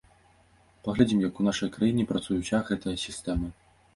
Паглядзім, 0.85 1.19
як 1.27 1.41
у 1.41 1.43
нашай 1.49 1.69
краіне 1.77 2.07
працуе 2.11 2.37
ўся 2.39 2.63
гэтая 2.69 2.97
сістэма. 3.05 3.53